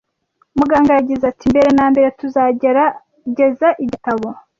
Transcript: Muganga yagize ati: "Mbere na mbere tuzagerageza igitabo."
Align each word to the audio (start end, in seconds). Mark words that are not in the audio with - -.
Muganga 0.57 0.91
yagize 0.97 1.23
ati: 1.31 1.45
"Mbere 1.51 1.69
na 1.77 1.85
mbere 1.91 2.07
tuzagerageza 2.19 3.67
igitabo." 3.83 4.27